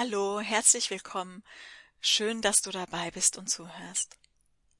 Hallo, 0.00 0.38
herzlich 0.38 0.90
willkommen. 0.90 1.42
Schön, 2.00 2.40
dass 2.40 2.62
du 2.62 2.70
dabei 2.70 3.10
bist 3.10 3.36
und 3.36 3.50
zuhörst. 3.50 4.16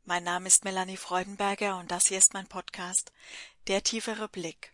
Mein 0.04 0.22
Name 0.22 0.46
ist 0.46 0.62
Melanie 0.62 0.96
Freudenberger 0.96 1.76
und 1.76 1.90
das 1.90 2.06
hier 2.06 2.18
ist 2.18 2.34
mein 2.34 2.46
Podcast 2.46 3.10
Der 3.66 3.82
tiefere 3.82 4.28
Blick. 4.28 4.72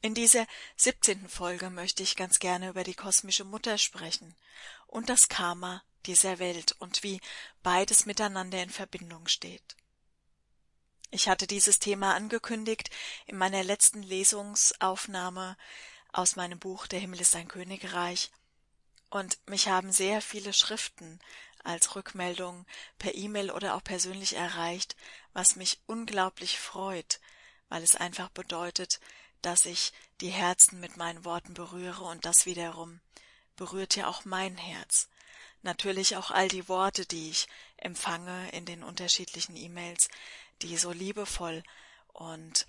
In 0.00 0.14
dieser 0.14 0.46
17. 0.76 1.28
Folge 1.28 1.68
möchte 1.68 2.02
ich 2.02 2.16
ganz 2.16 2.38
gerne 2.38 2.70
über 2.70 2.82
die 2.82 2.94
kosmische 2.94 3.44
Mutter 3.44 3.76
sprechen 3.76 4.34
und 4.86 5.10
das 5.10 5.28
Karma 5.28 5.82
dieser 6.06 6.38
Welt 6.38 6.74
und 6.78 7.02
wie 7.02 7.20
beides 7.62 8.06
miteinander 8.06 8.62
in 8.62 8.70
Verbindung 8.70 9.28
steht. 9.28 9.76
Ich 11.10 11.28
hatte 11.28 11.46
dieses 11.46 11.78
Thema 11.78 12.14
angekündigt 12.14 12.88
in 13.26 13.36
meiner 13.36 13.62
letzten 13.62 14.02
Lesungsaufnahme 14.02 15.58
aus 16.10 16.36
meinem 16.36 16.58
Buch 16.58 16.86
Der 16.86 17.00
Himmel 17.00 17.20
ist 17.20 17.36
ein 17.36 17.48
Königreich 17.48 18.30
und 19.12 19.38
mich 19.46 19.68
haben 19.68 19.92
sehr 19.92 20.22
viele 20.22 20.54
Schriften 20.54 21.20
als 21.62 21.96
Rückmeldung 21.96 22.64
per 22.98 23.14
E-Mail 23.14 23.50
oder 23.50 23.74
auch 23.74 23.84
persönlich 23.84 24.36
erreicht, 24.36 24.96
was 25.34 25.54
mich 25.54 25.80
unglaublich 25.86 26.58
freut, 26.58 27.20
weil 27.68 27.82
es 27.82 27.94
einfach 27.94 28.30
bedeutet, 28.30 29.00
dass 29.42 29.66
ich 29.66 29.92
die 30.22 30.30
Herzen 30.30 30.80
mit 30.80 30.96
meinen 30.96 31.26
Worten 31.26 31.52
berühre 31.52 32.04
und 32.04 32.24
das 32.24 32.46
wiederum 32.46 33.00
berührt 33.54 33.96
ja 33.96 34.06
auch 34.06 34.24
mein 34.24 34.56
Herz. 34.56 35.10
Natürlich 35.60 36.16
auch 36.16 36.30
all 36.30 36.48
die 36.48 36.66
Worte, 36.70 37.04
die 37.04 37.28
ich 37.28 37.48
empfange 37.76 38.48
in 38.52 38.64
den 38.64 38.82
unterschiedlichen 38.82 39.56
E-Mails, 39.56 40.08
die 40.62 40.78
so 40.78 40.90
liebevoll 40.90 41.62
und 42.14 42.66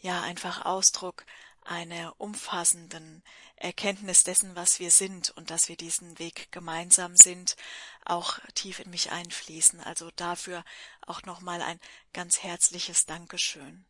ja 0.00 0.22
einfach 0.22 0.64
Ausdruck 0.64 1.26
einer 1.70 2.20
umfassenden 2.20 3.22
Erkenntnis 3.54 4.24
dessen, 4.24 4.56
was 4.56 4.80
wir 4.80 4.90
sind 4.90 5.30
und 5.30 5.50
dass 5.50 5.68
wir 5.68 5.76
diesen 5.76 6.18
Weg 6.18 6.50
gemeinsam 6.50 7.16
sind, 7.16 7.56
auch 8.04 8.40
tief 8.54 8.80
in 8.80 8.90
mich 8.90 9.12
einfließen. 9.12 9.80
Also 9.80 10.10
dafür 10.16 10.64
auch 11.06 11.22
nochmal 11.22 11.62
ein 11.62 11.78
ganz 12.12 12.42
herzliches 12.42 13.06
Dankeschön. 13.06 13.84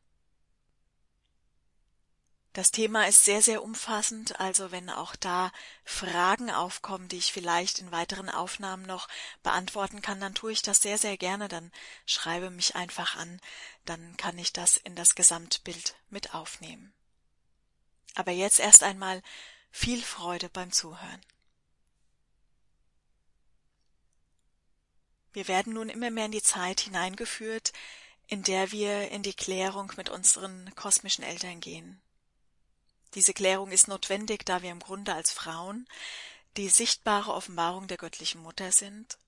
Das 2.53 2.71
Thema 2.71 3.07
ist 3.07 3.25
sehr, 3.25 3.43
sehr 3.43 3.63
umfassend, 3.63 4.41
also 4.41 4.73
wenn 4.73 4.91
auch 4.91 5.15
da 5.17 5.53
Fragen 5.85 6.51
aufkommen, 6.51 7.09
die 7.09 7.19
ich 7.19 7.33
vielleicht 7.33 7.79
in 7.79 7.93
weiteren 7.93 8.29
Aufnahmen 8.29 8.83
noch 8.83 9.09
beantworten 9.43 10.03
kann, 10.03 10.21
dann 10.21 10.35
tue 10.35 10.53
ich 10.53 10.61
das 10.61 10.83
sehr, 10.83 10.99
sehr 10.99 11.17
gerne, 11.17 11.47
dann 11.47 11.71
schreibe 12.07 12.51
mich 12.51 12.75
einfach 12.75 13.17
an, 13.17 13.41
dann 13.85 14.17
kann 14.17 14.37
ich 14.37 14.53
das 14.53 14.77
in 14.77 14.97
das 14.97 15.15
Gesamtbild 15.15 15.95
mit 16.11 16.35
aufnehmen. 16.35 16.93
Aber 18.15 18.33
jetzt 18.33 18.59
erst 18.59 18.83
einmal 18.83 19.23
viel 19.71 20.03
Freude 20.03 20.49
beim 20.49 20.73
Zuhören. 20.73 21.21
Wir 25.33 25.47
werden 25.47 25.75
nun 25.75 25.89
immer 25.89 26.11
mehr 26.11 26.27
in 26.27 26.33
die 26.33 26.43
Zeit 26.43 26.81
hineingeführt, 26.81 27.73
in 28.27 28.43
der 28.43 28.73
wir 28.73 29.11
in 29.11 29.23
die 29.23 29.35
Klärung 29.35 29.93
mit 29.97 30.09
unseren 30.09 30.73
kosmischen 30.75 31.25
Eltern 31.25 31.61
gehen. 31.61 32.01
Diese 33.15 33.33
Klärung 33.33 33.71
ist 33.71 33.89
notwendig, 33.89 34.45
da 34.45 34.63
wir 34.63 34.71
im 34.71 34.81
Grunde 34.81 35.15
als 35.15 35.33
Frauen 35.33 35.89
die 36.57 36.69
sichtbare 36.69 37.33
Offenbarung 37.33 37.87
der 37.87 37.97
göttlichen 37.97 38.41
Mutter 38.43 38.73
sind 38.73 39.19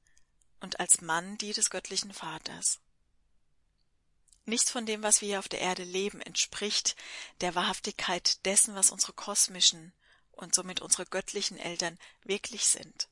und 0.61 0.81
als 0.81 1.01
Mann 1.01 1.39
die 1.39 1.53
des 1.53 1.71
göttlichen 1.71 2.13
Vaters. 2.13 2.82
Nichts 4.45 4.71
von 4.71 4.87
dem, 4.87 5.03
was 5.03 5.21
wir 5.21 5.29
hier 5.29 5.39
auf 5.39 5.49
der 5.49 5.61
Erde 5.61 5.85
leben, 5.85 6.21
entspricht 6.21 6.97
der 7.41 7.55
Wahrhaftigkeit 7.55 8.45
dessen, 8.45 8.75
was 8.75 8.91
unsere 8.91 9.13
kosmischen 9.13 9.93
und 10.33 10.55
somit 10.55 10.81
unsere 10.81 11.07
göttlichen 11.07 11.59
Eltern 11.59 11.99
wirklich 12.25 12.67
sind. 12.67 13.09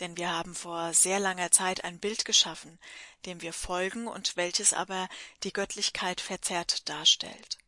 Denn 0.00 0.16
wir 0.16 0.30
haben 0.30 0.54
vor 0.54 0.92
sehr 0.92 1.20
langer 1.20 1.50
Zeit 1.50 1.84
ein 1.84 2.00
Bild 2.00 2.24
geschaffen, 2.24 2.78
dem 3.24 3.40
wir 3.40 3.52
folgen 3.52 4.08
und 4.08 4.36
welches 4.36 4.72
aber 4.72 5.08
die 5.42 5.52
Göttlichkeit 5.52 6.20
verzerrt 6.20 6.88
darstellt. 6.88 7.58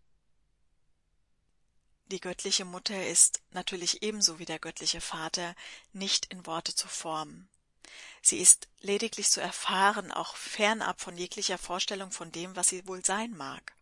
Die 2.06 2.20
göttliche 2.20 2.64
Mutter 2.64 3.06
ist 3.06 3.42
natürlich 3.50 4.02
ebenso 4.02 4.38
wie 4.38 4.46
der 4.46 4.58
göttliche 4.58 5.00
Vater 5.00 5.54
nicht 5.92 6.26
in 6.26 6.46
Worte 6.46 6.74
zu 6.74 6.88
formen. 6.88 7.48
Sie 8.22 8.38
ist 8.38 8.68
lediglich 8.80 9.30
zu 9.30 9.40
erfahren, 9.40 10.12
auch 10.12 10.36
fernab 10.36 11.00
von 11.00 11.16
jeglicher 11.16 11.58
Vorstellung 11.58 12.10
von 12.10 12.32
dem, 12.32 12.56
was 12.56 12.68
sie 12.68 12.86
wohl 12.86 13.04
sein 13.04 13.36
mag. 13.36 13.74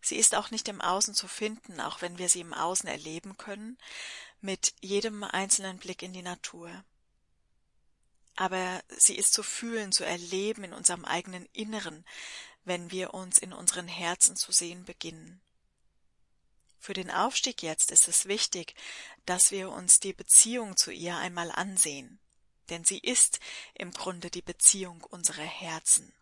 Sie 0.00 0.16
ist 0.16 0.34
auch 0.34 0.50
nicht 0.50 0.68
im 0.68 0.80
Außen 0.80 1.14
zu 1.14 1.28
finden, 1.28 1.80
auch 1.80 2.00
wenn 2.00 2.18
wir 2.18 2.28
sie 2.28 2.40
im 2.40 2.54
Außen 2.54 2.88
erleben 2.88 3.36
können, 3.36 3.78
mit 4.40 4.74
jedem 4.80 5.24
einzelnen 5.24 5.78
Blick 5.78 6.02
in 6.02 6.12
die 6.12 6.22
Natur. 6.22 6.84
Aber 8.36 8.82
sie 8.96 9.16
ist 9.16 9.34
zu 9.34 9.42
fühlen, 9.42 9.90
zu 9.90 10.04
erleben 10.04 10.64
in 10.64 10.72
unserem 10.72 11.04
eigenen 11.04 11.46
Inneren, 11.52 12.06
wenn 12.64 12.90
wir 12.92 13.14
uns 13.14 13.38
in 13.38 13.52
unseren 13.52 13.88
Herzen 13.88 14.36
zu 14.36 14.52
sehen 14.52 14.84
beginnen. 14.84 15.40
Für 16.78 16.92
den 16.92 17.10
Aufstieg 17.10 17.62
jetzt 17.62 17.90
ist 17.90 18.06
es 18.06 18.26
wichtig, 18.26 18.74
dass 19.26 19.50
wir 19.50 19.70
uns 19.70 19.98
die 19.98 20.12
Beziehung 20.12 20.76
zu 20.76 20.92
ihr 20.92 21.16
einmal 21.16 21.50
ansehen 21.50 22.20
denn 22.70 22.84
sie 22.84 22.98
ist 22.98 23.40
im 23.74 23.92
Grunde 23.92 24.30
die 24.30 24.42
Beziehung 24.42 25.02
unserer 25.04 25.42
Herzen. 25.42 26.12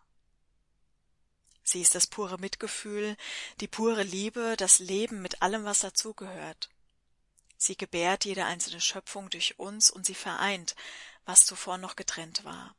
Sie 1.63 1.81
ist 1.81 1.95
das 1.97 2.07
pure 2.07 2.39
Mitgefühl, 2.39 3.17
die 3.61 3.67
pure 3.67 4.05
Liebe, 4.05 4.55
das 4.57 4.79
Leben 4.79 5.21
mit 5.21 5.43
allem, 5.43 5.65
was 5.65 5.81
dazugehört. 5.81 6.71
Sie 7.57 7.77
gebärt 7.77 8.25
jede 8.25 8.45
einzelne 8.45 8.81
Schöpfung 8.81 9.31
durch 9.31 9.59
uns 9.59 9.91
und 9.91 10.07
sie 10.07 10.15
vereint, 10.15 10.77
was 11.25 11.45
zuvor 11.45 11.79
noch 11.79 11.97
getrennt 11.97 12.45
war. 12.45 12.77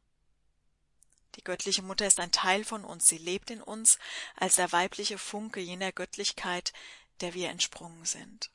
Die 1.36 1.44
göttliche 1.44 1.82
Mutter 1.84 2.08
ist 2.08 2.20
ein 2.20 2.32
Teil 2.32 2.64
von 2.64 2.84
uns, 2.84 3.08
sie 3.08 3.18
lebt 3.18 3.52
in 3.52 3.62
uns 3.62 4.00
als 4.36 4.56
der 4.56 4.72
weibliche 4.72 5.18
Funke 5.18 5.60
jener 5.60 5.92
Göttlichkeit, 5.92 6.74
der 7.22 7.34
wir 7.34 7.50
entsprungen 7.50 8.06
sind. 8.06 8.52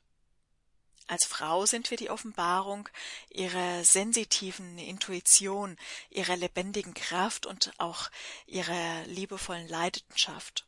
Als 1.07 1.25
Frau 1.25 1.65
sind 1.65 1.89
wir 1.91 1.97
die 1.97 2.09
Offenbarung 2.09 2.87
ihrer 3.29 3.83
sensitiven 3.83 4.77
Intuition, 4.77 5.77
ihrer 6.09 6.37
lebendigen 6.37 6.93
Kraft 6.93 7.45
und 7.45 7.73
auch 7.77 8.09
ihrer 8.45 9.03
liebevollen 9.05 9.67
Leidenschaft. 9.67 10.65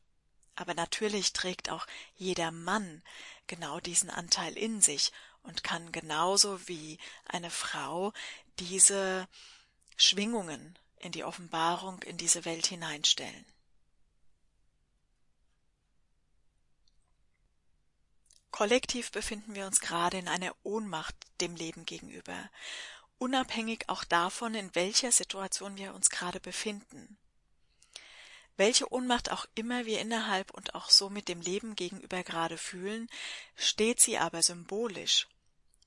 Aber 0.56 0.74
natürlich 0.74 1.34
trägt 1.34 1.70
auch 1.70 1.88
jeder 2.16 2.52
Mann 2.52 3.02
genau 3.48 3.80
diesen 3.80 4.10
Anteil 4.10 4.58
in 4.58 4.82
sich 4.82 5.12
und 5.44 5.64
kann 5.64 5.92
genauso 5.92 6.68
wie 6.68 6.98
eine 7.26 7.52
Frau 7.52 8.14
diese 8.60 9.28
Schwingungen 9.96 10.78
in 10.98 11.12
die 11.12 11.24
Offenbarung 11.24 12.02
in 12.04 12.18
diese 12.18 12.46
Welt 12.46 12.66
hineinstellen. 12.66 13.46
Kollektiv 18.56 19.12
befinden 19.12 19.54
wir 19.54 19.66
uns 19.66 19.82
gerade 19.82 20.18
in 20.18 20.30
einer 20.30 20.56
Ohnmacht 20.64 21.14
dem 21.42 21.58
Leben 21.58 21.86
gegenüber, 21.86 22.50
unabhängig 23.18 23.90
auch 23.90 24.06
davon, 24.06 24.56
in 24.56 24.74
welcher 24.76 25.12
Situation 25.12 25.76
wir 25.76 25.94
uns 25.94 26.10
gerade 26.10 26.40
befinden. 26.40 27.18
Welche 28.56 28.90
Ohnmacht 28.94 29.30
auch 29.30 29.46
immer 29.56 29.86
wir 29.86 30.00
innerhalb 30.00 30.52
und 30.52 30.74
auch 30.74 30.90
so 30.90 31.10
mit 31.10 31.28
dem 31.28 31.42
Leben 31.42 31.76
gegenüber 31.76 32.24
gerade 32.24 32.58
fühlen, 32.58 33.10
steht 33.58 34.00
sie 34.00 34.18
aber 34.18 34.42
symbolisch 34.42 35.28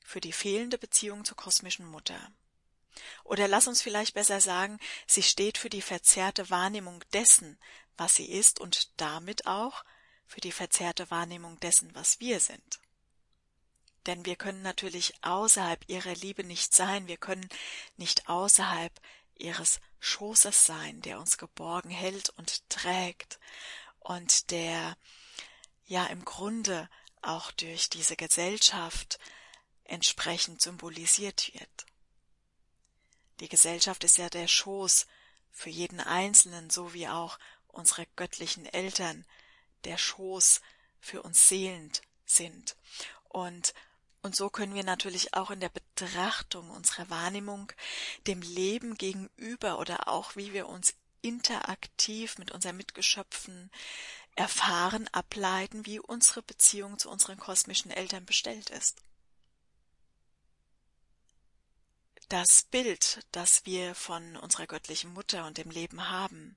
für 0.04 0.20
die 0.20 0.34
fehlende 0.34 0.76
Beziehung 0.76 1.25
zur 1.25 1.38
kosmischen 1.38 1.87
Mutter. 1.87 2.20
Oder 3.25 3.48
lass 3.48 3.66
uns 3.66 3.81
vielleicht 3.81 4.12
besser 4.12 4.42
sagen, 4.42 4.78
sie 5.06 5.22
steht 5.22 5.56
für 5.56 5.70
die 5.70 5.81
verzerrte 5.81 6.50
Wahrnehmung 6.50 7.02
dessen, 7.14 7.58
was 7.96 8.16
sie 8.16 8.31
ist 8.31 8.60
und 8.60 9.00
damit 9.00 9.46
auch 9.46 9.84
für 10.28 10.40
die 10.40 10.52
verzerrte 10.52 11.10
Wahrnehmung 11.10 11.58
dessen, 11.58 11.92
was 11.94 12.20
wir 12.20 12.38
sind. 12.38 12.78
Denn 14.06 14.25
wir 14.25 14.36
können 14.36 14.62
natürlich 14.62 15.14
außerhalb 15.22 15.88
ihrer 15.88 16.14
Liebe 16.14 16.44
nicht 16.44 16.72
sein, 16.72 17.08
wir 17.08 17.16
können 17.16 17.48
nicht 17.96 18.28
außerhalb 18.28 18.92
ihres 19.34 19.80
Schoßes 20.00 20.66
sein, 20.66 21.00
der 21.00 21.19
uns 21.19 21.38
geborgen 21.38 21.90
hält 21.90 22.30
und 22.30 22.69
trägt 22.69 23.40
und 23.98 24.50
der 24.50 24.96
ja 25.86 26.06
im 26.06 26.25
Grunde 26.25 26.88
auch 27.22 27.50
durch 27.52 27.88
diese 27.88 28.16
Gesellschaft 28.16 29.19
entsprechend 29.84 30.60
symbolisiert 30.60 31.52
wird. 31.54 31.86
Die 33.40 33.48
Gesellschaft 33.48 34.04
ist 34.04 34.19
ja 34.19 34.28
der 34.28 34.48
Schoß 34.48 35.06
für 35.50 35.70
jeden 35.70 36.00
Einzelnen, 36.00 36.70
so 36.70 36.92
wie 36.92 37.08
auch 37.08 37.38
unsere 37.69 38.06
göttlichen 38.16 38.66
Eltern 38.66 39.25
der 39.84 39.98
Schoß 39.98 40.60
für 41.00 41.22
uns 41.22 41.48
seelend 41.48 42.02
sind. 42.26 42.76
Und 43.28 43.75
und 44.20 44.34
so 44.34 44.50
können 44.50 44.75
wir 44.75 44.84
natürlich 44.84 45.34
auch 45.34 45.50
in 45.50 45.60
der 45.60 45.69
Betrachtung 45.69 46.70
unserer 46.70 47.08
Wahrnehmung 47.08 47.72
dem 48.26 48.42
Leben 48.42 48.96
gegenüber 48.96 49.78
oder 49.78 50.08
auch 50.08 50.34
wie 50.34 50.52
wir 50.52 50.69
uns 50.69 50.94
interaktiv 51.22 52.36
mit 52.38 52.50
unseren 52.50 52.76
Mitgeschöpfen 52.76 53.70
erfahren, 54.34 55.08
ableiten, 55.08 55.86
wie 55.86 55.98
unsere 55.98 56.42
Beziehung 56.42 56.98
zu 56.98 57.10
unseren 57.10 57.38
kosmischen 57.38 57.90
Eltern 57.90 58.25
bestellt 58.25 58.70
ist. 58.70 59.02
Das 62.28 62.64
Bild, 62.64 63.20
das 63.32 63.64
wir 63.64 63.94
von 63.94 64.36
unserer 64.36 64.66
göttlichen 64.66 65.12
Mutter 65.12 65.46
und 65.46 65.58
dem 65.58 65.70
Leben 65.70 66.10
haben, 66.10 66.56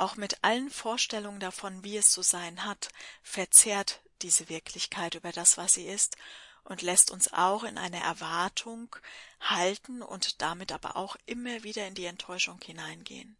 auch 0.00 0.16
mit 0.16 0.42
allen 0.42 0.70
Vorstellungen 0.70 1.40
davon, 1.40 1.84
wie 1.84 1.96
es 1.96 2.10
zu 2.10 2.22
sein 2.22 2.64
hat, 2.64 2.88
verzerrt 3.22 4.00
diese 4.22 4.48
Wirklichkeit 4.48 5.14
über 5.14 5.32
das, 5.32 5.56
was 5.56 5.74
sie 5.74 5.86
ist, 5.86 6.16
und 6.64 6.82
lässt 6.82 7.10
uns 7.10 7.32
auch 7.32 7.64
in 7.64 7.78
eine 7.78 8.00
Erwartung 8.00 8.94
halten 9.40 10.02
und 10.02 10.42
damit 10.42 10.72
aber 10.72 10.96
auch 10.96 11.16
immer 11.26 11.62
wieder 11.62 11.86
in 11.86 11.94
die 11.94 12.04
Enttäuschung 12.04 12.60
hineingehen. 12.62 13.36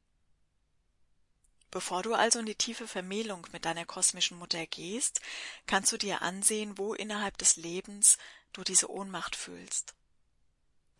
Bevor 1.70 2.02
du 2.02 2.14
also 2.14 2.40
in 2.40 2.46
die 2.46 2.56
tiefe 2.56 2.88
Vermählung 2.88 3.46
mit 3.52 3.64
deiner 3.64 3.84
kosmischen 3.84 4.38
Mutter 4.38 4.66
gehst, 4.66 5.20
kannst 5.66 5.92
du 5.92 5.96
dir 5.96 6.22
ansehen, 6.22 6.78
wo 6.78 6.94
innerhalb 6.94 7.38
des 7.38 7.56
Lebens 7.56 8.18
du 8.52 8.64
diese 8.64 8.90
Ohnmacht 8.90 9.36
fühlst. 9.36 9.94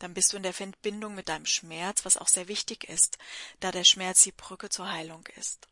Dann 0.01 0.15
bist 0.15 0.33
du 0.33 0.37
in 0.37 0.43
der 0.43 0.53
Verbindung 0.53 1.13
mit 1.13 1.29
deinem 1.29 1.45
Schmerz, 1.45 2.05
was 2.05 2.17
auch 2.17 2.27
sehr 2.27 2.47
wichtig 2.47 2.85
ist, 2.85 3.19
da 3.59 3.71
der 3.71 3.83
Schmerz 3.83 4.23
die 4.23 4.31
Brücke 4.31 4.69
zur 4.69 4.91
Heilung 4.91 5.27
ist. 5.35 5.67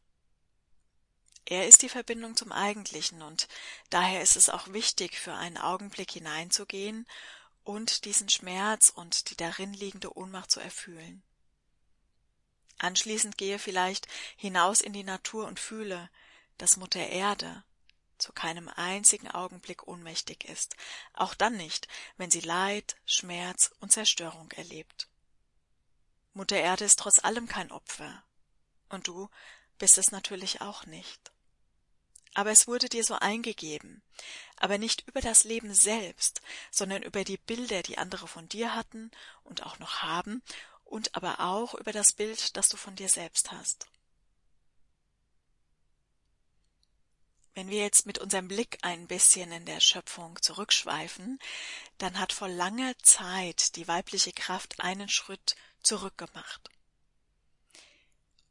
Er 1.46 1.68
ist 1.68 1.82
die 1.82 1.90
Verbindung 1.90 2.36
zum 2.36 2.52
Eigentlichen 2.52 3.24
und 3.24 3.48
daher 3.90 4.22
ist 4.22 4.36
es 4.36 4.50
auch 4.50 4.68
wichtig, 4.68 5.18
für 5.18 5.34
einen 5.34 5.58
Augenblick 5.58 6.12
hineinzugehen 6.12 7.08
und 7.64 8.06
diesen 8.06 8.30
Schmerz 8.30 8.90
und 8.90 9.32
die 9.32 9.36
darin 9.36 9.74
liegende 9.74 10.16
Ohnmacht 10.16 10.52
zu 10.52 10.60
erfühlen. 10.60 11.24
Anschließend 12.78 13.36
gehe 13.36 13.58
vielleicht 13.58 14.08
hinaus 14.38 14.80
in 14.80 14.94
die 14.94 15.04
Natur 15.04 15.48
und 15.48 15.60
fühle, 15.60 16.08
dass 16.60 16.78
Mutter 16.78 17.08
Erde 17.08 17.64
zu 18.20 18.34
keinem 18.34 18.70
einzigen 18.70 19.30
Augenblick 19.30 19.88
ohnmächtig 19.88 20.46
ist, 20.46 20.76
auch 21.14 21.34
dann 21.34 21.58
nicht, 21.58 21.88
wenn 22.18 22.32
sie 22.32 22.42
Leid, 22.42 22.98
Schmerz 23.06 23.72
und 23.80 23.92
Zerstörung 23.92 24.52
erlebt. 24.52 25.08
Mutter 26.34 26.58
Erde 26.58 26.86
ist 26.86 27.00
trotz 27.00 27.24
allem 27.24 27.48
kein 27.48 27.72
Opfer, 27.72 28.24
und 28.90 29.08
du 29.08 29.30
bist 29.78 29.98
es 29.98 30.12
natürlich 30.12 30.62
auch 30.62 30.86
nicht. 30.86 31.32
Aber 32.36 32.52
es 32.52 32.68
wurde 32.68 32.90
dir 32.90 33.04
so 33.04 33.16
eingegeben, 33.16 34.04
aber 34.58 34.78
nicht 34.78 35.08
über 35.08 35.20
das 35.20 35.44
Leben 35.44 35.74
selbst, 35.74 36.42
sondern 36.70 37.02
über 37.02 37.24
die 37.24 37.38
Bilder, 37.38 37.82
die 37.82 37.98
andere 37.98 38.28
von 38.28 38.48
dir 38.48 38.76
hatten 38.76 39.10
und 39.44 39.64
auch 39.64 39.80
noch 39.80 40.04
haben, 40.04 40.44
und 40.86 41.16
aber 41.16 41.40
auch 41.40 41.76
über 41.76 41.92
das 41.92 42.14
Bild, 42.14 42.56
das 42.58 42.70
du 42.70 42.78
von 42.78 42.96
dir 42.96 43.10
selbst 43.10 43.52
hast. 43.52 43.88
Wenn 47.60 47.72
wir 47.72 47.82
jetzt 47.82 48.06
mit 48.06 48.20
unserem 48.20 48.48
Blick 48.48 48.78
ein 48.84 49.06
bisschen 49.06 49.52
in 49.52 49.66
der 49.66 49.82
Schöpfung 49.82 50.42
zurückschweifen, 50.42 51.40
dann 51.98 52.18
hat 52.18 52.32
vor 52.32 52.48
langer 52.48 52.98
Zeit 53.00 53.76
die 53.76 53.86
weibliche 53.86 54.32
Kraft 54.32 54.80
einen 54.80 55.10
Schritt 55.10 55.58
zurückgemacht. 55.84 56.70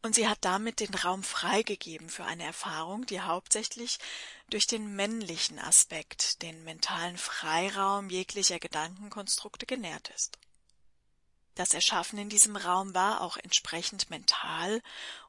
Und 0.02 0.14
sie 0.14 0.28
hat 0.28 0.40
damit 0.42 0.80
den 0.80 0.92
Raum 0.92 1.22
freigegeben 1.22 2.10
für 2.10 2.26
eine 2.26 2.44
Erfahrung, 2.44 3.06
die 3.06 3.22
hauptsächlich 3.22 3.98
durch 4.50 4.66
den 4.66 4.94
männlichen 4.94 5.58
Aspekt, 5.58 6.42
den 6.42 6.62
mentalen 6.64 7.16
Freiraum 7.16 8.10
jeglicher 8.10 8.58
Gedankenkonstrukte 8.58 9.64
genährt 9.64 10.10
ist. 10.10 10.36
Das 11.58 11.74
Erschaffen 11.74 12.20
in 12.20 12.28
diesem 12.28 12.54
Raum 12.54 12.94
war 12.94 13.20
auch 13.20 13.36
entsprechend 13.36 14.10
mental 14.10 14.80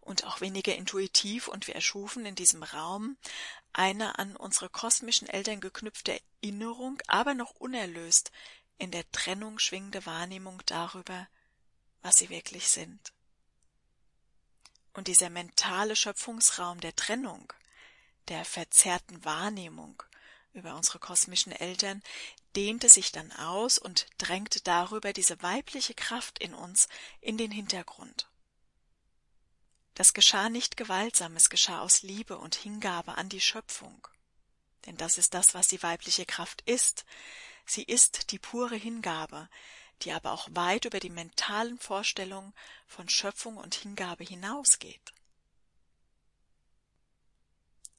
und 0.02 0.25
auch 0.25 0.42
weniger 0.42 0.75
intuitiv 0.75 1.48
und 1.48 1.66
wir 1.66 1.74
erschufen 1.74 2.24
in 2.28 2.36
diesem 2.36 2.62
Raum 2.62 3.18
eine 3.74 4.18
an 4.19 4.36
unsere 4.36 4.69
kosmischen 4.69 5.27
Eltern 5.27 5.62
geknüpfte 5.62 6.19
Erinnerung, 6.42 7.00
aber 7.07 7.33
noch 7.33 7.51
unerlöst 7.56 8.31
in 8.77 8.92
der 8.92 9.10
Trennung 9.12 9.60
schwingende 9.60 10.06
Wahrnehmung 10.06 10.62
darüber, 10.66 11.27
was 12.01 12.18
sie 12.18 12.30
wirklich 12.30 12.69
sind. 12.69 13.13
Und 14.94 15.07
dieser 15.07 15.30
mentale 15.30 15.95
Schöpfungsraum 15.95 16.80
der 16.80 16.95
Trennung, 16.95 17.54
der 18.27 18.45
verzerrten 18.45 19.24
Wahrnehmung 19.25 20.01
über 20.54 20.75
unsere 20.75 21.00
kosmischen 21.00 21.51
Eltern, 21.51 22.01
dehnte 22.56 22.89
sich 22.89 23.12
dann 23.12 23.31
aus 23.33 23.77
und 23.77 24.07
drängte 24.18 24.62
darüber 24.62 25.13
diese 25.13 25.42
weibliche 25.42 25.94
Kraft 25.94 26.39
in 26.39 26.54
uns 26.54 26.88
in 27.22 27.38
den 27.38 27.51
Hintergrund. 27.51 28.29
Das 30.00 30.13
geschah 30.13 30.48
nicht 30.48 30.78
gewaltsam, 30.78 31.36
es 31.36 31.50
geschah 31.50 31.81
aus 31.81 32.04
Liebe 32.04 32.38
und 32.38 32.56
Hingabe 32.56 33.18
an 33.18 33.28
die 33.28 33.42
Schöpfung. 33.42 34.07
Denn 34.86 34.96
das 34.96 35.18
ist 35.18 35.34
das, 35.34 35.54
was 35.54 35.68
die 35.68 35.84
weibliche 35.84 36.25
Kraft 36.25 36.62
ist. 36.62 37.04
Sie 37.66 37.84
ist 37.84 38.31
die 38.31 38.40
pure 38.40 38.78
Hingabe, 38.78 39.50
die 40.01 40.13
aber 40.13 40.31
auch 40.31 40.48
weit 40.54 40.86
über 40.86 41.01
die 41.01 41.10
mentalen 41.10 41.78
Vorstellungen 41.80 42.54
von 42.88 43.10
Schöpfung 43.10 43.57
und 43.57 43.75
Hingabe 43.75 44.24
hinausgeht. 44.24 45.13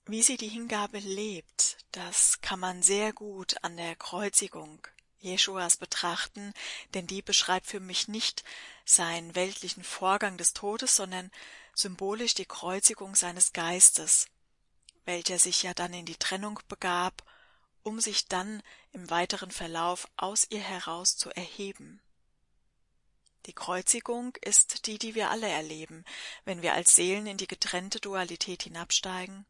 Wie 0.07 0.23
sie 0.23 0.39
die 0.39 0.49
Hingabe 0.49 1.01
lebt, 1.01 1.77
das 1.93 2.41
kann 2.41 2.61
man 2.61 2.83
sehr 2.83 3.13
gut 3.13 3.63
an 3.63 3.77
der 3.77 3.95
Kreuzigung 3.95 4.81
Jeschuas 5.19 5.77
betrachten, 5.77 6.55
denn 6.95 7.07
die 7.07 7.21
beschreibt 7.21 7.67
für 7.67 7.81
mich 7.81 8.09
nicht 8.09 8.43
seinen 8.87 9.35
weltlichen 9.35 9.85
Vorgang 9.85 10.39
des 10.39 10.55
Todes, 10.55 10.97
sondern 10.97 11.31
symbolisch 11.75 12.35
die 12.35 12.47
Kreuzigung 12.47 13.15
seines 13.15 13.53
Geistes, 13.53 14.27
welcher 15.05 15.39
sich 15.39 15.63
ja 15.63 15.75
dann 15.75 15.93
in 15.93 16.07
die 16.07 16.17
Trennung 16.17 16.61
begab, 16.69 17.23
um 17.83 18.01
sich 18.01 18.29
dann 18.29 18.63
im 18.93 19.09
weiteren 19.11 19.51
Verlauf 19.51 20.09
aus 20.17 20.47
ihr 20.51 20.61
heraus 20.61 21.17
zu 21.17 21.31
erheben. 21.31 22.01
Die 23.47 23.55
Kreuzigung 23.55 24.37
ist 24.43 24.87
die, 24.87 24.99
die 24.99 25.15
wir 25.15 25.31
alle 25.31 25.49
erleben, 25.49 26.05
wenn 26.45 26.63
wir 26.63 26.75
als 26.75 26.95
Seelen 26.95 27.27
in 27.27 27.39
die 27.39 27.47
getrennte 27.47 27.99
Dualität 27.99 28.65
hinabsteigen 28.65 29.47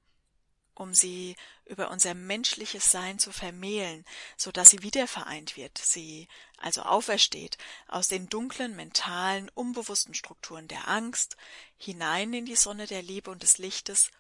um 0.81 0.95
sie 0.95 1.37
über 1.67 1.91
unser 1.91 2.15
menschliches 2.15 2.91
Sein 2.91 3.19
zu 3.19 3.33
vermählen, 3.33 4.03
so 4.39 4.51
dass 4.51 4.71
sie 4.71 4.83
wiedervereint 4.83 5.59
wird, 5.59 5.77
sie 5.77 6.27
also 6.57 6.83
aufersteht 6.83 7.59
aus 7.87 8.09
den 8.09 8.31
dunklen, 8.31 8.75
mentalen, 8.75 9.51
unbewussten 9.51 10.15
Strukturen 10.15 10.69
der 10.69 10.89
Angst 10.89 11.37
hinein 11.77 12.33
in 12.33 12.47
die 12.47 12.57
Sonne 12.57 12.87
der 12.87 13.03
Liebe 13.03 13.31
und 13.31 13.43
des 13.43 13.59
Lichtes 13.59 14.11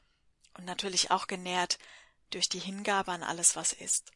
und 0.52 0.66
natürlich 0.66 1.10
auch 1.10 1.26
genährt 1.26 1.78
durch 2.28 2.50
die 2.50 2.60
Hingabe 2.60 3.10
an 3.10 3.22
alles, 3.22 3.56
was 3.56 3.72
ist. 3.72 4.12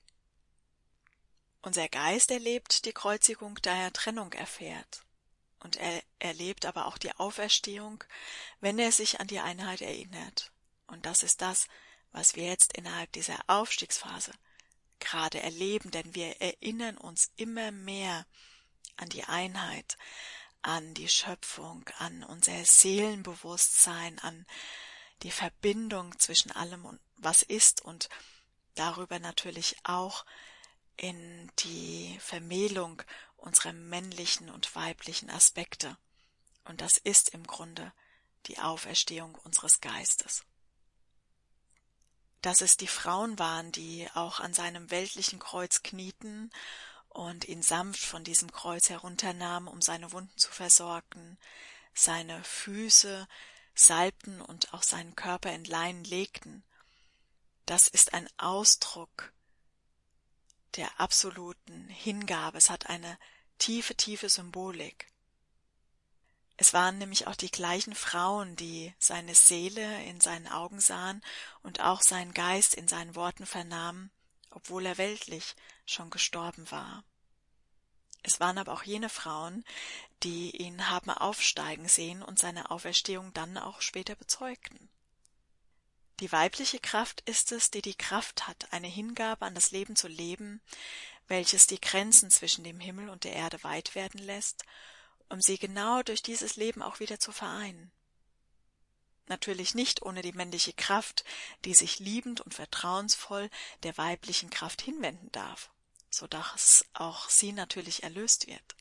Unser 1.62 1.88
Geist 1.88 2.30
erlebt 2.30 2.84
die 2.84 2.92
Kreuzigung, 2.92 3.58
da 3.62 3.74
er 3.74 3.92
Trennung 3.94 4.34
erfährt. 4.34 5.02
Und 5.60 5.76
er 5.76 6.02
erlebt 6.18 6.66
aber 6.66 6.84
auch 6.88 6.98
die 6.98 7.12
Auferstehung, 7.12 8.04
wenn 8.60 8.78
er 8.78 8.92
sich 8.92 9.18
an 9.18 9.28
die 9.28 9.40
Einheit 9.40 9.80
erinnert. 9.80 10.52
Und 10.86 11.06
das 11.06 11.22
ist 11.22 11.40
das, 11.40 11.68
was 12.14 12.36
wir 12.36 12.44
jetzt 12.44 12.72
innerhalb 12.74 13.12
dieser 13.12 13.36
Aufstiegsphase 13.48 14.30
gerade 15.00 15.42
erleben, 15.42 15.90
denn 15.90 16.14
wir 16.14 16.40
erinnern 16.40 16.96
uns 16.96 17.32
immer 17.36 17.72
mehr 17.72 18.24
an 18.96 19.08
die 19.08 19.24
Einheit, 19.24 19.98
an 20.62 20.94
die 20.94 21.08
Schöpfung, 21.08 21.84
an 21.98 22.22
unser 22.22 22.64
Seelenbewusstsein, 22.64 24.20
an 24.20 24.46
die 25.22 25.32
Verbindung 25.32 26.16
zwischen 26.20 26.52
allem 26.52 26.84
und 26.86 27.00
was 27.16 27.42
ist 27.42 27.82
und 27.82 28.08
darüber 28.76 29.18
natürlich 29.18 29.76
auch 29.82 30.24
in 30.96 31.50
die 31.58 32.16
Vermählung 32.20 33.02
unserer 33.36 33.72
männlichen 33.72 34.50
und 34.50 34.74
weiblichen 34.76 35.30
Aspekte. 35.30 35.98
Und 36.64 36.80
das 36.80 36.96
ist 36.96 37.30
im 37.30 37.44
Grunde 37.44 37.92
die 38.46 38.60
Auferstehung 38.60 39.34
unseres 39.34 39.80
Geistes 39.80 40.44
dass 42.44 42.60
es 42.60 42.76
die 42.76 42.86
Frauen 42.86 43.38
waren, 43.38 43.72
die 43.72 44.06
auch 44.12 44.38
an 44.38 44.52
seinem 44.52 44.90
weltlichen 44.90 45.38
Kreuz 45.38 45.82
knieten 45.82 46.50
und 47.08 47.46
ihn 47.48 47.62
sanft 47.62 48.02
von 48.02 48.22
diesem 48.22 48.52
Kreuz 48.52 48.90
herunternahmen, 48.90 49.66
um 49.66 49.80
seine 49.80 50.12
Wunden 50.12 50.36
zu 50.36 50.50
versorgen, 50.50 51.38
seine 51.94 52.44
Füße 52.44 53.26
salbten 53.74 54.42
und 54.42 54.74
auch 54.74 54.82
seinen 54.82 55.16
Körper 55.16 55.54
in 55.54 55.64
Leinen 55.64 56.04
legten. 56.04 56.64
Das 57.64 57.88
ist 57.88 58.12
ein 58.12 58.28
Ausdruck 58.36 59.32
der 60.76 61.00
absoluten 61.00 61.88
Hingabe. 61.88 62.58
Es 62.58 62.68
hat 62.68 62.90
eine 62.90 63.18
tiefe, 63.56 63.94
tiefe 63.94 64.28
Symbolik. 64.28 65.06
Es 66.56 66.72
waren 66.72 66.98
nämlich 66.98 67.26
auch 67.26 67.34
die 67.34 67.50
gleichen 67.50 67.94
Frauen, 67.94 68.54
die 68.54 68.94
seine 68.98 69.34
Seele 69.34 70.04
in 70.04 70.20
seinen 70.20 70.46
Augen 70.46 70.80
sahen 70.80 71.20
und 71.62 71.80
auch 71.80 72.00
seinen 72.00 72.32
Geist 72.32 72.74
in 72.74 72.86
seinen 72.86 73.16
Worten 73.16 73.44
vernahmen, 73.44 74.12
obwohl 74.50 74.86
er 74.86 74.98
weltlich 74.98 75.56
schon 75.84 76.10
gestorben 76.10 76.70
war. 76.70 77.02
Es 78.22 78.38
waren 78.40 78.56
aber 78.56 78.72
auch 78.72 78.84
jene 78.84 79.08
Frauen, 79.08 79.64
die 80.22 80.56
ihn 80.56 80.88
haben 80.88 81.10
aufsteigen 81.10 81.88
sehen 81.88 82.22
und 82.22 82.38
seine 82.38 82.70
Auferstehung 82.70 83.32
dann 83.34 83.58
auch 83.58 83.82
später 83.82 84.14
bezeugten. 84.14 84.88
Die 86.20 86.30
weibliche 86.30 86.78
Kraft 86.78 87.20
ist 87.22 87.50
es, 87.50 87.72
die 87.72 87.82
die 87.82 87.96
Kraft 87.96 88.46
hat, 88.46 88.72
eine 88.72 88.86
Hingabe 88.86 89.44
an 89.44 89.56
das 89.56 89.72
Leben 89.72 89.96
zu 89.96 90.06
leben, 90.06 90.62
welches 91.26 91.66
die 91.66 91.80
Grenzen 91.80 92.30
zwischen 92.30 92.62
dem 92.62 92.78
Himmel 92.78 93.08
und 93.08 93.24
der 93.24 93.32
Erde 93.32 93.62
weit 93.64 93.96
werden 93.96 94.20
lässt 94.20 94.64
um 95.28 95.40
sie 95.40 95.58
genau 95.58 96.02
durch 96.02 96.22
dieses 96.22 96.56
Leben 96.56 96.82
auch 96.82 97.00
wieder 97.00 97.18
zu 97.18 97.32
vereinen. 97.32 97.90
Natürlich 99.26 99.74
nicht 99.74 100.02
ohne 100.02 100.22
die 100.22 100.32
männliche 100.32 100.74
Kraft, 100.74 101.24
die 101.64 101.74
sich 101.74 101.98
liebend 101.98 102.40
und 102.42 102.54
vertrauensvoll 102.54 103.48
der 103.82 103.96
weiblichen 103.96 104.50
Kraft 104.50 104.82
hinwenden 104.82 105.32
darf, 105.32 105.70
so 106.10 106.26
dass 106.26 106.84
auch 106.92 107.30
sie 107.30 107.52
natürlich 107.52 108.02
erlöst 108.02 108.46
wird. 108.46 108.76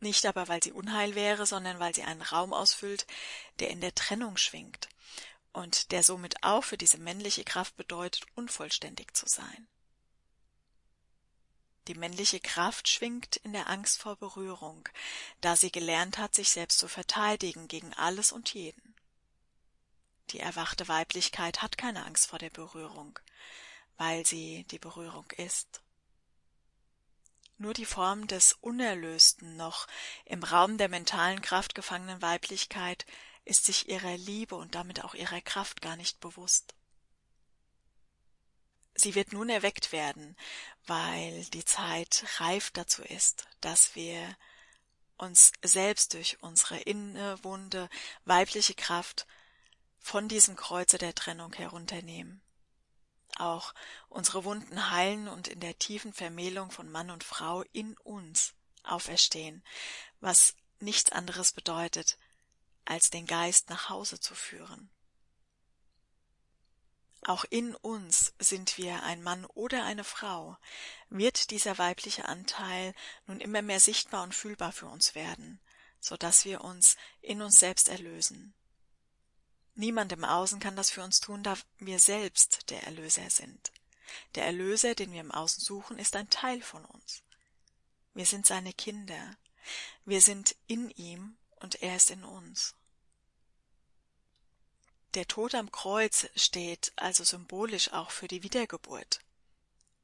Nicht 0.00 0.26
aber, 0.26 0.48
weil 0.48 0.62
sie 0.62 0.72
Unheil 0.72 1.14
wäre, 1.14 1.46
sondern 1.46 1.80
weil 1.80 1.94
sie 1.94 2.02
einen 2.02 2.22
Raum 2.22 2.52
ausfüllt, 2.52 3.06
der 3.58 3.70
in 3.70 3.80
der 3.80 3.94
Trennung 3.94 4.36
schwingt 4.36 4.88
und 5.52 5.92
der 5.92 6.02
somit 6.02 6.42
auch 6.42 6.62
für 6.62 6.76
diese 6.76 6.98
männliche 6.98 7.44
Kraft 7.44 7.76
bedeutet, 7.76 8.26
unvollständig 8.34 9.16
zu 9.16 9.26
sein. 9.26 9.66
Die 11.86 11.94
männliche 11.94 12.40
Kraft 12.40 12.88
schwingt 12.88 13.36
in 13.36 13.52
der 13.52 13.68
Angst 13.68 14.00
vor 14.00 14.16
Berührung, 14.16 14.88
da 15.40 15.54
sie 15.54 15.70
gelernt 15.70 16.18
hat, 16.18 16.34
sich 16.34 16.50
selbst 16.50 16.78
zu 16.78 16.88
verteidigen 16.88 17.68
gegen 17.68 17.92
alles 17.94 18.32
und 18.32 18.54
jeden. 18.54 18.94
Die 20.30 20.40
erwachte 20.40 20.88
Weiblichkeit 20.88 21.60
hat 21.60 21.76
keine 21.76 22.06
Angst 22.06 22.26
vor 22.26 22.38
der 22.38 22.50
Berührung, 22.50 23.18
weil 23.98 24.24
sie 24.24 24.64
die 24.70 24.78
Berührung 24.78 25.30
ist. 25.36 25.82
Nur 27.58 27.74
die 27.74 27.84
Form 27.84 28.26
des 28.26 28.54
unerlösten, 28.54 29.56
noch 29.56 29.86
im 30.24 30.42
Raum 30.42 30.76
der 30.78 30.88
mentalen 30.88 31.40
Kraft 31.40 31.74
gefangenen 31.74 32.20
Weiblichkeit 32.20 33.06
ist 33.44 33.64
sich 33.64 33.88
ihrer 33.88 34.16
Liebe 34.16 34.56
und 34.56 34.74
damit 34.74 35.04
auch 35.04 35.14
ihrer 35.14 35.40
Kraft 35.40 35.80
gar 35.80 35.96
nicht 35.96 36.18
bewusst. 36.20 36.74
Sie 38.94 39.14
wird 39.14 39.32
nun 39.32 39.48
erweckt 39.48 39.92
werden, 39.92 40.36
weil 40.86 41.44
die 41.46 41.64
Zeit 41.64 42.24
reif 42.38 42.70
dazu 42.70 43.02
ist, 43.02 43.46
dass 43.60 43.94
wir 43.94 44.36
uns 45.16 45.52
selbst 45.62 46.14
durch 46.14 46.42
unsere 46.42 46.78
innewohnende 46.78 47.88
weibliche 48.24 48.74
Kraft 48.74 49.26
von 50.00 50.28
diesem 50.28 50.56
Kreuze 50.56 50.98
der 50.98 51.14
Trennung 51.14 51.52
herunternehmen. 51.54 52.42
Auch 53.36 53.74
unsere 54.08 54.44
Wunden 54.44 54.90
heilen 54.90 55.28
und 55.28 55.48
in 55.48 55.60
der 55.60 55.78
tiefen 55.78 56.12
Vermählung 56.12 56.70
von 56.70 56.90
Mann 56.90 57.10
und 57.10 57.24
Frau 57.24 57.62
in 57.72 57.96
uns 57.98 58.54
auferstehen, 58.84 59.64
was 60.20 60.54
nichts 60.78 61.10
anderes 61.10 61.52
bedeutet, 61.52 62.18
als 62.84 63.10
den 63.10 63.26
Geist 63.26 63.70
nach 63.70 63.88
Hause 63.88 64.20
zu 64.20 64.34
führen. 64.34 64.90
Auch 67.26 67.46
in 67.48 67.74
uns 67.74 68.34
sind 68.38 68.76
wir 68.76 69.02
ein 69.02 69.22
Mann 69.22 69.46
oder 69.46 69.84
eine 69.84 70.04
Frau, 70.04 70.58
wird 71.08 71.50
dieser 71.50 71.78
weibliche 71.78 72.26
Anteil 72.26 72.94
nun 73.26 73.40
immer 73.40 73.62
mehr 73.62 73.80
sichtbar 73.80 74.22
und 74.22 74.34
fühlbar 74.34 74.72
für 74.72 74.86
uns 74.86 75.14
werden, 75.14 75.58
so 76.00 76.18
dass 76.18 76.44
wir 76.44 76.62
uns 76.62 76.98
in 77.22 77.40
uns 77.40 77.58
selbst 77.58 77.88
erlösen. 77.88 78.52
Niemand 79.74 80.12
im 80.12 80.24
Außen 80.24 80.60
kann 80.60 80.76
das 80.76 80.90
für 80.90 81.02
uns 81.02 81.20
tun, 81.20 81.42
da 81.42 81.56
wir 81.78 81.98
selbst 81.98 82.70
der 82.70 82.84
Erlöser 82.84 83.30
sind. 83.30 83.72
Der 84.34 84.44
Erlöser, 84.44 84.94
den 84.94 85.10
wir 85.10 85.22
im 85.22 85.32
Außen 85.32 85.64
suchen, 85.64 85.98
ist 85.98 86.16
ein 86.16 86.28
Teil 86.28 86.60
von 86.60 86.84
uns. 86.84 87.22
Wir 88.12 88.26
sind 88.26 88.44
seine 88.44 88.74
Kinder. 88.74 89.36
Wir 90.04 90.20
sind 90.20 90.56
in 90.66 90.90
ihm 90.90 91.38
und 91.56 91.82
er 91.82 91.96
ist 91.96 92.10
in 92.10 92.22
uns. 92.22 92.74
Der 95.14 95.28
Tod 95.28 95.54
am 95.54 95.70
Kreuz 95.70 96.26
steht 96.34 96.92
also 96.96 97.22
symbolisch 97.22 97.92
auch 97.92 98.10
für 98.10 98.26
die 98.26 98.42
Wiedergeburt, 98.42 99.20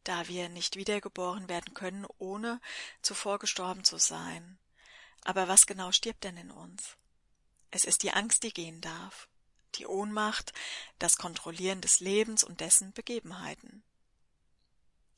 da 0.04 0.28
wir 0.28 0.48
nicht 0.48 0.76
wiedergeboren 0.76 1.48
werden 1.48 1.74
können, 1.74 2.06
ohne 2.18 2.60
zuvor 3.02 3.40
gestorben 3.40 3.82
zu 3.82 3.98
sein. 3.98 4.58
Aber 5.24 5.48
was 5.48 5.66
genau 5.66 5.90
stirbt 5.90 6.22
denn 6.22 6.36
in 6.36 6.52
uns? 6.52 6.96
Es 7.72 7.84
ist 7.84 8.04
die 8.04 8.12
Angst, 8.12 8.44
die 8.44 8.52
gehen 8.52 8.80
darf, 8.80 9.28
die 9.74 9.86
Ohnmacht, 9.86 10.52
das 11.00 11.16
Kontrollieren 11.16 11.80
des 11.80 11.98
Lebens 11.98 12.44
und 12.44 12.60
dessen 12.60 12.92
Begebenheiten. 12.92 13.82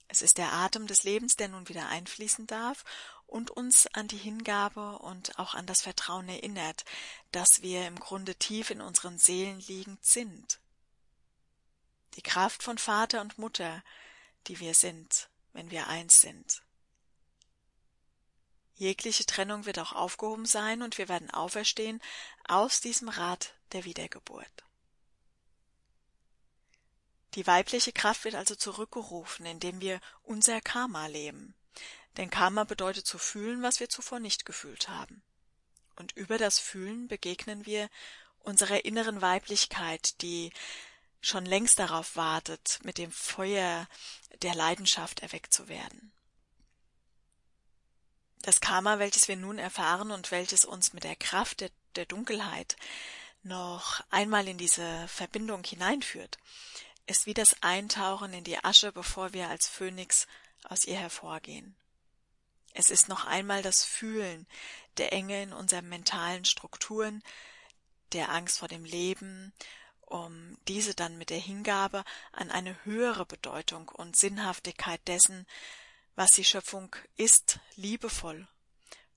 Es 0.08 0.22
ist 0.22 0.38
der 0.38 0.52
Atem 0.54 0.86
des 0.86 1.04
Lebens, 1.04 1.36
der 1.36 1.48
nun 1.48 1.68
wieder 1.68 1.88
einfließen 1.88 2.46
darf 2.46 2.84
und 3.32 3.50
uns 3.50 3.86
an 3.94 4.08
die 4.08 4.18
Hingabe 4.18 4.98
und 4.98 5.38
auch 5.38 5.54
an 5.54 5.66
das 5.66 5.80
Vertrauen 5.80 6.28
erinnert, 6.28 6.84
dass 7.32 7.62
wir 7.62 7.86
im 7.86 7.98
Grunde 7.98 8.34
tief 8.34 8.70
in 8.70 8.82
unseren 8.82 9.18
Seelen 9.18 9.58
liegend 9.60 10.04
sind. 10.04 10.60
Die 12.14 12.22
Kraft 12.22 12.62
von 12.62 12.76
Vater 12.76 13.22
und 13.22 13.38
Mutter, 13.38 13.82
die 14.46 14.60
wir 14.60 14.74
sind, 14.74 15.30
wenn 15.54 15.70
wir 15.70 15.88
eins 15.88 16.20
sind. 16.20 16.62
Jegliche 18.74 19.24
Trennung 19.24 19.64
wird 19.64 19.78
auch 19.78 19.92
aufgehoben 19.92 20.44
sein 20.46 20.82
und 20.82 20.98
wir 20.98 21.08
werden 21.08 21.30
auferstehen 21.30 22.02
aus 22.46 22.82
diesem 22.82 23.08
Rad 23.08 23.54
der 23.72 23.86
Wiedergeburt. 23.86 24.64
Die 27.34 27.46
weibliche 27.46 27.92
Kraft 27.92 28.24
wird 28.24 28.34
also 28.34 28.56
zurückgerufen, 28.56 29.46
indem 29.46 29.80
wir 29.80 30.00
unser 30.22 30.60
Karma 30.60 31.06
leben. 31.06 31.54
Denn 32.16 32.30
Karma 32.30 32.64
bedeutet 32.64 33.06
zu 33.06 33.18
fühlen, 33.18 33.62
was 33.62 33.80
wir 33.80 33.88
zuvor 33.88 34.20
nicht 34.20 34.44
gefühlt 34.44 34.88
haben. 34.88 35.22
Und 35.96 36.12
über 36.12 36.38
das 36.38 36.58
Fühlen 36.58 37.08
begegnen 37.08 37.66
wir 37.66 37.88
unserer 38.40 38.84
inneren 38.84 39.20
Weiblichkeit, 39.22 40.20
die 40.22 40.52
schon 41.20 41.46
längst 41.46 41.78
darauf 41.78 42.16
wartet, 42.16 42.80
mit 42.82 42.98
dem 42.98 43.12
Feuer 43.12 43.88
der 44.42 44.54
Leidenschaft 44.54 45.20
erweckt 45.20 45.52
zu 45.54 45.68
werden. 45.68 46.12
Das 48.42 48.60
Karma, 48.60 48.98
welches 48.98 49.28
wir 49.28 49.36
nun 49.36 49.58
erfahren 49.58 50.10
und 50.10 50.32
welches 50.32 50.64
uns 50.64 50.92
mit 50.92 51.04
der 51.04 51.14
Kraft 51.14 51.60
der, 51.60 51.70
der 51.94 52.06
Dunkelheit 52.06 52.76
noch 53.44 54.02
einmal 54.10 54.48
in 54.48 54.58
diese 54.58 55.06
Verbindung 55.06 55.62
hineinführt, 55.62 56.38
ist 57.06 57.26
wie 57.26 57.34
das 57.34 57.62
Eintauchen 57.62 58.32
in 58.32 58.44
die 58.44 58.58
Asche, 58.58 58.90
bevor 58.92 59.32
wir 59.32 59.48
als 59.48 59.68
Phönix 59.68 60.26
aus 60.64 60.84
ihr 60.84 60.96
hervorgehen. 60.96 61.76
Es 62.74 62.90
ist 62.90 63.08
noch 63.08 63.26
einmal 63.26 63.62
das 63.62 63.84
Fühlen 63.84 64.46
der 64.96 65.12
Enge 65.12 65.42
in 65.42 65.52
unseren 65.52 65.88
mentalen 65.88 66.44
Strukturen, 66.44 67.22
der 68.12 68.30
Angst 68.30 68.58
vor 68.58 68.68
dem 68.68 68.84
Leben, 68.84 69.52
um 70.00 70.58
diese 70.68 70.94
dann 70.94 71.16
mit 71.16 71.30
der 71.30 71.38
Hingabe 71.38 72.04
an 72.32 72.50
eine 72.50 72.84
höhere 72.84 73.24
Bedeutung 73.24 73.88
und 73.88 74.16
Sinnhaftigkeit 74.16 75.00
dessen, 75.08 75.46
was 76.14 76.32
die 76.32 76.44
Schöpfung 76.44 76.94
ist, 77.16 77.58
liebevoll 77.76 78.46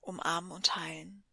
umarmen 0.00 0.52
und 0.52 0.76
heilen. 0.76 1.24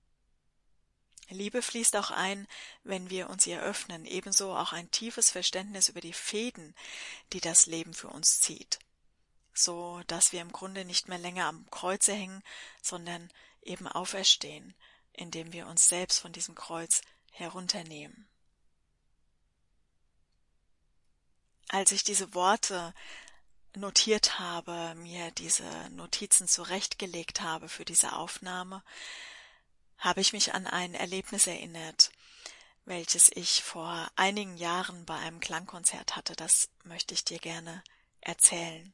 Liebe 1.29 1.61
fließt 1.61 1.95
auch 1.95 2.11
ein, 2.11 2.47
wenn 2.83 3.09
wir 3.09 3.29
uns 3.29 3.47
ihr 3.47 3.61
öffnen, 3.61 4.05
ebenso 4.05 4.53
auch 4.53 4.73
ein 4.73 4.91
tiefes 4.91 5.31
Verständnis 5.31 5.89
über 5.89 6.01
die 6.01 6.13
Fäden, 6.13 6.75
die 7.31 7.39
das 7.39 7.65
Leben 7.65 7.93
für 7.93 8.09
uns 8.09 8.41
zieht, 8.41 8.79
so 9.53 10.01
dass 10.07 10.31
wir 10.31 10.41
im 10.41 10.51
Grunde 10.51 10.85
nicht 10.85 11.07
mehr 11.07 11.19
länger 11.19 11.47
am 11.47 11.69
Kreuze 11.69 12.13
hängen, 12.13 12.43
sondern 12.81 13.29
eben 13.61 13.87
auferstehen, 13.87 14.73
indem 15.13 15.53
wir 15.53 15.67
uns 15.67 15.87
selbst 15.87 16.19
von 16.19 16.31
diesem 16.31 16.55
Kreuz 16.55 17.01
herunternehmen. 17.31 18.27
Als 21.69 21.91
ich 21.91 22.03
diese 22.03 22.33
Worte 22.33 22.93
notiert 23.75 24.39
habe, 24.39 24.93
mir 24.95 25.31
diese 25.31 25.89
Notizen 25.91 26.47
zurechtgelegt 26.47 27.41
habe 27.41 27.69
für 27.69 27.85
diese 27.85 28.13
Aufnahme, 28.13 28.83
habe 29.97 30.21
ich 30.21 30.33
mich 30.33 30.53
an 30.53 30.67
ein 30.67 30.93
Erlebnis 30.93 31.47
erinnert, 31.47 32.11
welches 32.85 33.29
ich 33.29 33.63
vor 33.63 34.11
einigen 34.15 34.57
Jahren 34.57 35.05
bei 35.05 35.15
einem 35.15 35.39
Klangkonzert 35.39 36.15
hatte. 36.15 36.35
Das 36.35 36.69
möchte 36.83 37.13
ich 37.13 37.23
dir 37.23 37.39
gerne 37.39 37.83
erzählen. 38.21 38.93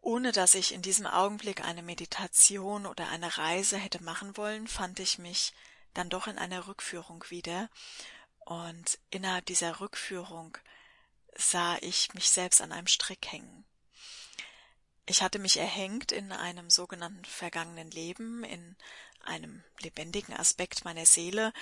Ohne 0.00 0.32
dass 0.32 0.54
ich 0.54 0.72
in 0.72 0.82
diesem 0.82 1.06
Augenblick 1.06 1.62
eine 1.62 1.82
Meditation 1.82 2.86
oder 2.86 3.08
eine 3.08 3.36
Reise 3.36 3.76
hätte 3.76 4.02
machen 4.02 4.36
wollen, 4.36 4.66
fand 4.66 4.98
ich 4.98 5.18
mich 5.18 5.52
dann 5.94 6.08
doch 6.08 6.26
in 6.26 6.38
einer 6.38 6.66
Rückführung 6.66 7.24
wieder, 7.28 7.68
und 8.40 8.98
innerhalb 9.10 9.46
dieser 9.46 9.80
Rückführung 9.80 10.56
sah 11.36 11.76
ich 11.82 12.12
mich 12.14 12.30
selbst 12.30 12.60
an 12.60 12.72
einem 12.72 12.88
Strick 12.88 13.30
hängen. 13.30 13.64
Ich 15.06 15.22
hatte 15.22 15.38
mich 15.38 15.56
erhängt 15.56 16.12
in 16.12 16.32
einem 16.32 16.70
sogenannten 16.70 17.24
vergangenen 17.24 17.90
Leben, 17.90 18.42
in 18.42 18.76
einem 19.24 19.62
lebendigen 19.80 20.34
Aspekt 20.34 20.84
meiner 20.84 21.06
Seele, 21.06 21.52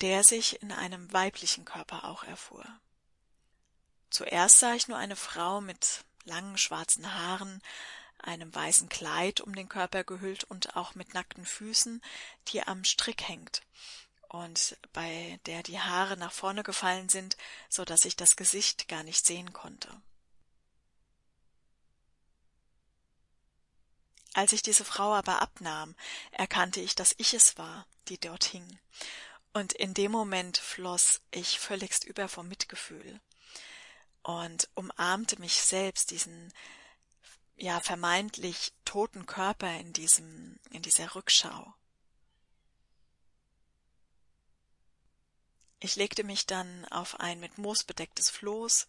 der 0.00 0.24
sich 0.24 0.62
in 0.62 0.72
einem 0.72 1.12
weiblichen 1.12 1.64
Körper 1.64 2.04
auch 2.04 2.24
erfuhr. 2.24 2.66
Zuerst 4.10 4.58
sah 4.58 4.74
ich 4.74 4.88
nur 4.88 4.98
eine 4.98 5.16
Frau 5.16 5.60
mit 5.60 6.04
langen 6.24 6.58
schwarzen 6.58 7.14
Haaren, 7.14 7.62
einem 8.18 8.54
weißen 8.54 8.88
Kleid 8.88 9.40
um 9.40 9.54
den 9.54 9.68
Körper 9.68 10.04
gehüllt 10.04 10.44
und 10.44 10.76
auch 10.76 10.94
mit 10.94 11.14
nackten 11.14 11.44
Füßen, 11.44 12.02
die 12.48 12.62
am 12.62 12.84
Strick 12.84 13.28
hängt 13.28 13.62
und 14.32 14.78
bei 14.94 15.38
der 15.44 15.62
die 15.62 15.78
Haare 15.78 16.16
nach 16.16 16.32
vorne 16.32 16.62
gefallen 16.62 17.08
sind, 17.10 17.36
so 17.68 17.84
dass 17.84 18.06
ich 18.06 18.16
das 18.16 18.34
Gesicht 18.36 18.88
gar 18.88 19.02
nicht 19.02 19.26
sehen 19.26 19.52
konnte. 19.52 19.88
Als 24.32 24.54
ich 24.54 24.62
diese 24.62 24.86
Frau 24.86 25.12
aber 25.12 25.42
abnahm, 25.42 25.94
erkannte 26.30 26.80
ich, 26.80 26.94
dass 26.94 27.14
ich 27.18 27.34
es 27.34 27.58
war, 27.58 27.86
die 28.08 28.18
dort 28.18 28.44
hing. 28.44 28.78
Und 29.52 29.74
in 29.74 29.92
dem 29.92 30.10
Moment 30.10 30.56
floss 30.56 31.20
ich 31.30 31.58
völligst 31.58 32.04
über 32.04 32.26
vom 32.28 32.48
Mitgefühl 32.48 33.20
und 34.22 34.68
umarmte 34.74 35.40
mich 35.40 35.54
selbst, 35.62 36.10
diesen 36.10 36.52
ja 37.56 37.80
vermeintlich 37.80 38.72
toten 38.84 39.26
Körper 39.26 39.72
in 39.78 39.92
diesem 39.92 40.58
in 40.70 40.82
dieser 40.82 41.14
Rückschau. 41.14 41.74
Ich 45.80 45.96
legte 45.96 46.22
mich 46.22 46.46
dann 46.46 46.84
auf 46.86 47.18
ein 47.18 47.40
mit 47.40 47.58
Moos 47.58 47.82
bedecktes 47.82 48.30
Floß, 48.30 48.86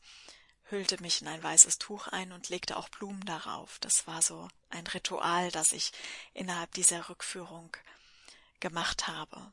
hüllte 0.66 1.02
mich 1.02 1.22
in 1.22 1.28
ein 1.28 1.42
weißes 1.42 1.80
Tuch 1.80 2.08
ein 2.08 2.32
und 2.32 2.50
legte 2.50 2.78
auch 2.78 2.88
Blumen 2.90 3.26
darauf. 3.26 3.80
Das 3.80 4.06
war 4.06 4.22
so 4.22 4.48
ein 4.70 4.86
Ritual, 4.88 5.50
das 5.52 5.72
ich 5.72 5.92
innerhalb 6.34 6.72
dieser 6.74 7.10
Rückführung 7.10 7.76
gemacht 8.60 9.08
habe. 9.08 9.52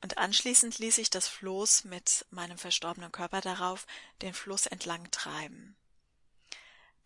Und 0.00 0.18
anschließend 0.18 0.78
ließ 0.78 0.98
ich 0.98 1.10
das 1.10 1.26
Floß 1.28 1.84
mit 1.84 2.26
meinem 2.30 2.58
verstorbenen 2.58 3.12
Körper 3.12 3.40
darauf 3.40 3.86
den 4.22 4.34
Fluss 4.34 4.66
entlang 4.66 5.10
treiben. 5.10 5.76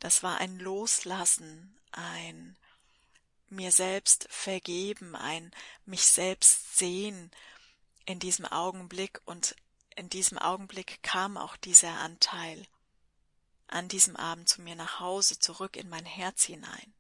Das 0.01 0.23
war 0.23 0.39
ein 0.39 0.59
Loslassen, 0.59 1.79
ein 1.93 2.57
mir 3.49 3.73
selbst 3.73 4.27
vergeben, 4.31 5.17
ein 5.17 5.51
mich 5.85 6.07
selbst 6.07 6.77
sehen 6.77 7.31
in 8.07 8.19
diesem 8.19 8.47
Augenblick 8.47 9.21
und 9.25 9.55
in 9.97 10.09
diesem 10.09 10.39
Augenblick 10.39 11.03
kam 11.03 11.37
auch 11.37 11.57
dieser 11.57 11.93
Anteil 11.99 12.67
an 13.67 13.89
diesem 13.89 14.17
Abend 14.17 14.49
zu 14.49 14.63
mir 14.63 14.75
nach 14.75 15.01
Hause 15.01 15.39
zurück 15.39 15.77
in 15.77 15.89
mein 15.89 16.05
Herz 16.05 16.45
hinein. 16.45 16.95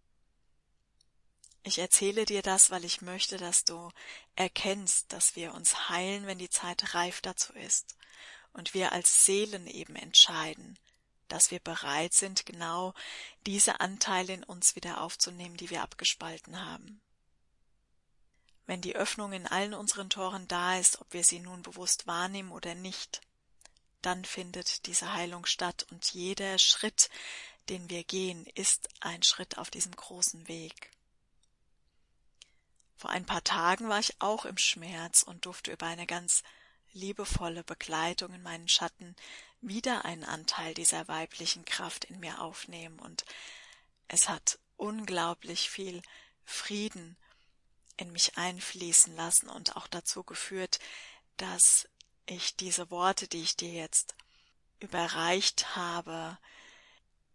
Ich 1.62 1.78
erzähle 1.78 2.24
dir 2.24 2.42
das, 2.42 2.70
weil 2.70 2.84
ich 2.84 3.02
möchte, 3.02 3.36
dass 3.36 3.64
du 3.64 3.90
erkennst, 4.34 5.12
dass 5.12 5.36
wir 5.36 5.52
uns 5.52 5.90
heilen, 5.90 6.26
wenn 6.26 6.38
die 6.38 6.48
Zeit 6.48 6.94
reif 6.94 7.20
dazu 7.20 7.52
ist, 7.52 7.96
und 8.52 8.74
wir 8.74 8.92
als 8.92 9.24
Seelen 9.24 9.66
eben 9.66 9.94
entscheiden, 9.94 10.78
dass 11.28 11.50
wir 11.50 11.60
bereit 11.60 12.14
sind, 12.14 12.46
genau 12.46 12.94
diese 13.46 13.80
Anteile 13.80 14.34
in 14.34 14.44
uns 14.44 14.74
wieder 14.74 15.00
aufzunehmen, 15.00 15.56
die 15.56 15.70
wir 15.70 15.82
abgespalten 15.82 16.64
haben. 16.64 17.00
Wenn 18.66 18.80
die 18.80 18.96
Öffnung 18.96 19.32
in 19.32 19.46
allen 19.46 19.74
unseren 19.74 20.10
Toren 20.10 20.48
da 20.48 20.78
ist, 20.78 21.00
ob 21.00 21.12
wir 21.12 21.24
sie 21.24 21.40
nun 21.40 21.62
bewusst 21.62 22.06
wahrnehmen 22.06 22.52
oder 22.52 22.74
nicht, 22.74 23.20
dann 24.02 24.24
findet 24.24 24.86
diese 24.86 25.12
Heilung 25.12 25.44
statt 25.44 25.86
und 25.90 26.12
jeder 26.12 26.58
Schritt, 26.58 27.10
den 27.68 27.90
wir 27.90 28.04
gehen, 28.04 28.46
ist 28.54 28.88
ein 29.00 29.22
Schritt 29.22 29.58
auf 29.58 29.70
diesem 29.70 29.94
großen 29.94 30.48
Weg. 30.48 30.90
Vor 33.00 33.08
ein 33.08 33.24
paar 33.24 33.42
Tagen 33.42 33.88
war 33.88 33.98
ich 33.98 34.20
auch 34.20 34.44
im 34.44 34.58
Schmerz 34.58 35.22
und 35.22 35.46
durfte 35.46 35.72
über 35.72 35.86
eine 35.86 36.06
ganz 36.06 36.42
liebevolle 36.92 37.64
Begleitung 37.64 38.34
in 38.34 38.42
meinen 38.42 38.68
Schatten 38.68 39.16
wieder 39.62 40.04
einen 40.04 40.22
Anteil 40.22 40.74
dieser 40.74 41.08
weiblichen 41.08 41.64
Kraft 41.64 42.04
in 42.04 42.20
mir 42.20 42.42
aufnehmen. 42.42 42.98
Und 42.98 43.24
es 44.08 44.28
hat 44.28 44.58
unglaublich 44.76 45.70
viel 45.70 46.02
Frieden 46.44 47.16
in 47.96 48.12
mich 48.12 48.36
einfließen 48.36 49.16
lassen 49.16 49.48
und 49.48 49.76
auch 49.76 49.86
dazu 49.86 50.22
geführt, 50.22 50.78
dass 51.38 51.88
ich 52.26 52.54
diese 52.56 52.90
Worte, 52.90 53.28
die 53.28 53.40
ich 53.40 53.56
dir 53.56 53.72
jetzt 53.72 54.14
überreicht 54.78 55.74
habe, 55.74 56.36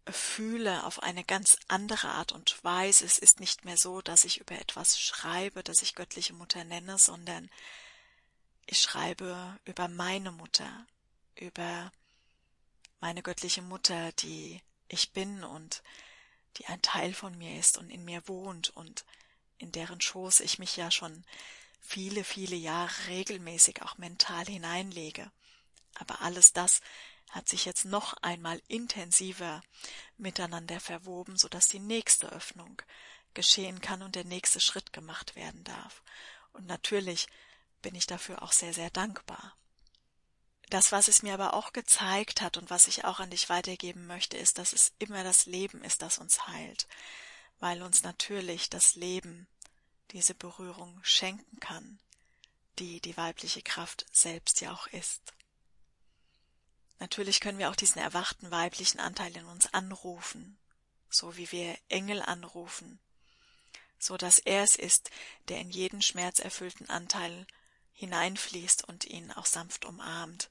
fühle 0.07 0.85
auf 0.85 1.01
eine 1.01 1.23
ganz 1.23 1.57
andere 1.67 2.09
Art 2.09 2.31
und 2.31 2.63
Weise. 2.63 3.05
Es 3.05 3.17
ist 3.17 3.39
nicht 3.39 3.65
mehr 3.65 3.77
so, 3.77 4.01
dass 4.01 4.23
ich 4.23 4.39
über 4.39 4.55
etwas 4.55 4.99
schreibe, 4.99 5.63
das 5.63 5.81
ich 5.81 5.95
göttliche 5.95 6.33
Mutter 6.33 6.63
nenne, 6.63 6.99
sondern 6.99 7.49
ich 8.67 8.81
schreibe 8.81 9.59
über 9.65 9.87
meine 9.87 10.31
Mutter, 10.31 10.85
über 11.35 11.91
meine 12.99 13.21
göttliche 13.21 13.61
Mutter, 13.61 14.11
die 14.13 14.61
ich 14.87 15.11
bin 15.11 15.43
und 15.43 15.83
die 16.57 16.65
ein 16.67 16.81
Teil 16.81 17.13
von 17.13 17.37
mir 17.37 17.59
ist 17.59 17.77
und 17.77 17.89
in 17.89 18.05
mir 18.05 18.27
wohnt 18.27 18.69
und 18.69 19.05
in 19.57 19.71
deren 19.71 20.01
Schoß 20.01 20.39
ich 20.41 20.59
mich 20.59 20.75
ja 20.77 20.91
schon 20.91 21.23
viele, 21.81 22.23
viele 22.23 22.55
Jahre 22.55 23.07
regelmäßig 23.07 23.81
auch 23.81 23.97
mental 23.97 24.45
hineinlege. 24.45 25.31
Aber 25.95 26.21
alles 26.21 26.53
das 26.53 26.81
hat 27.29 27.49
sich 27.49 27.65
jetzt 27.65 27.85
noch 27.85 28.13
einmal 28.21 28.61
intensiver 28.67 29.61
miteinander 30.17 30.79
verwoben, 30.79 31.38
so 31.38 31.47
dass 31.47 31.67
die 31.67 31.79
nächste 31.79 32.31
Öffnung 32.31 32.81
geschehen 33.33 33.81
kann 33.81 34.01
und 34.01 34.15
der 34.15 34.23
nächste 34.23 34.59
Schritt 34.59 34.93
gemacht 34.93 35.35
werden 35.35 35.63
darf. 35.63 36.01
Und 36.53 36.65
natürlich 36.65 37.27
bin 37.81 37.93
ich 37.95 38.07
dafür 38.07 38.41
auch 38.41 38.51
sehr, 38.51 38.73
sehr 38.73 38.89
dankbar. 38.89 39.55
Das, 40.69 40.91
was 40.91 41.07
es 41.07 41.21
mir 41.21 41.33
aber 41.33 41.53
auch 41.53 41.73
gezeigt 41.73 42.41
hat 42.41 42.57
und 42.57 42.69
was 42.69 42.88
ich 42.88 43.05
auch 43.05 43.19
an 43.19 43.29
dich 43.29 43.49
weitergeben 43.49 44.07
möchte, 44.07 44.38
ist, 44.38 44.57
dass 44.57 44.73
es 44.73 44.93
immer 44.97 45.23
das 45.23 45.45
Leben 45.45 45.83
ist, 45.83 46.01
das 46.01 46.17
uns 46.17 46.47
heilt, 46.47 46.88
weil 47.59 47.83
uns 47.83 48.01
natürlich 48.01 48.69
das 48.69 48.95
Leben 48.95 49.47
diese 50.11 50.33
Berührung 50.33 50.99
schenken 51.03 51.59
kann, 51.59 51.99
die 52.79 52.99
die 52.99 53.15
weibliche 53.15 53.61
Kraft 53.61 54.05
selbst 54.11 54.61
ja 54.61 54.73
auch 54.73 54.88
ist. 54.88 55.21
Natürlich 56.99 57.39
können 57.39 57.58
wir 57.58 57.69
auch 57.69 57.75
diesen 57.75 57.99
erwachten 57.99 58.51
weiblichen 58.51 58.99
Anteil 58.99 59.36
in 59.36 59.45
uns 59.45 59.73
anrufen, 59.73 60.58
so 61.10 61.36
wie 61.38 61.51
wir 61.51 61.77
Engel 61.89 62.21
anrufen, 62.21 62.99
so 63.99 64.17
dass 64.17 64.39
er 64.39 64.63
es 64.63 64.75
ist, 64.75 65.12
der 65.47 65.60
in 65.60 65.69
jeden 65.69 66.01
schmerzerfüllten 66.01 66.89
Anteil 66.89 67.45
hineinfließt 67.93 68.86
und 68.86 69.05
ihn 69.05 69.31
auch 69.31 69.45
sanft 69.45 69.86
umarmt 69.86 70.49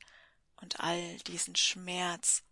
und 0.56 0.80
all 0.80 1.18
diesen 1.20 1.56
Schmerz 1.56 2.42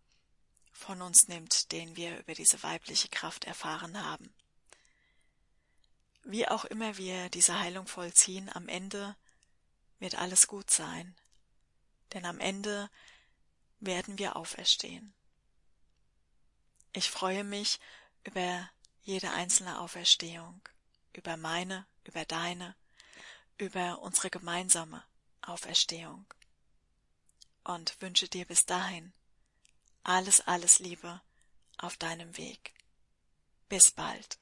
von 0.73 1.03
uns 1.03 1.29
nimmt, 1.29 1.73
den 1.73 1.97
wir 1.97 2.19
über 2.19 2.35
diese 2.35 2.63
weibliche 2.63 3.09
Kraft 3.09 3.45
erfahren 3.45 4.03
haben. 4.05 4.33
Wie 6.25 6.47
auch 6.49 6.65
immer 6.65 6.97
wir 6.97 7.31
diese 7.31 7.59
Heilung 7.59 7.87
vollziehen, 7.87 8.51
am 8.53 8.69
Ende 8.69 9.17
wird 9.99 10.17
alles 10.17 10.47
gut 10.47 10.71
sein. 10.71 11.17
Denn 12.13 12.25
am 12.27 12.39
Ende 12.39 12.91
werden 13.85 14.19
wir 14.19 14.37
auferstehen. 14.37 15.13
Ich 16.93 17.11
freue 17.11 17.45
mich 17.45 17.81
über 18.25 18.69
jede 19.03 19.31
einzelne 19.33 19.81
Auferstehung, 19.81 20.61
über 21.13 21.37
meine, 21.37 21.87
über 22.05 22.25
deine, 22.25 22.77
über 23.59 24.01
unsere 24.01 24.31
gemeinsame 24.31 25.03
Auferstehung 25.41 26.25
und 27.65 28.01
wünsche 28.01 28.29
dir 28.29 28.45
bis 28.45 28.65
dahin 28.65 29.13
alles, 30.05 30.41
alles 30.41 30.79
Liebe 30.79 31.21
auf 31.79 31.97
deinem 31.97 32.37
Weg. 32.37 32.75
Bis 33.69 33.91
bald. 33.91 34.39